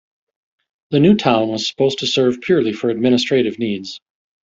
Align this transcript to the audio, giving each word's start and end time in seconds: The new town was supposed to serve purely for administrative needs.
The 0.89 0.99
new 0.99 1.15
town 1.15 1.49
was 1.49 1.67
supposed 1.67 1.99
to 1.99 2.07
serve 2.07 2.41
purely 2.41 2.73
for 2.73 2.89
administrative 2.89 3.59
needs. 3.59 4.01